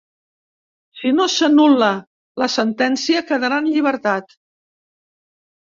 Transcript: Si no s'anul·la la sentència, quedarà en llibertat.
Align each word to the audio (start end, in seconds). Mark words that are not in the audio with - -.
Si 1.01 1.11
no 1.17 1.27
s'anul·la 1.33 1.89
la 2.45 2.49
sentència, 2.53 3.23
quedarà 3.33 3.63
en 3.65 3.71
llibertat. 3.77 4.35